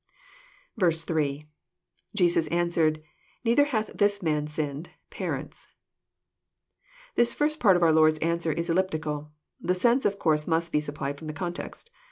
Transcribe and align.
8.— 0.83 1.45
[^Jesus 2.17 2.51
answered, 2.51 3.03
Neither 3.45 3.65
hath 3.65 3.91
this 3.93 4.23
man 4.23 4.47
sinned... 4.47 4.89
parents,"] 5.11 5.67
This 7.13 7.33
first 7.35 7.59
part 7.59 7.75
of 7.75 7.83
our 7.83 7.93
Lord's 7.93 8.17
answer 8.17 8.51
is 8.51 8.67
elliptical. 8.71 9.29
The 9.61 9.75
sense 9.75 10.03
of 10.05 10.17
course 10.17 10.47
must 10.47 10.71
be 10.71 10.79
supplied 10.79 11.19
from 11.19 11.27
the 11.27 11.33
context. 11.33 11.91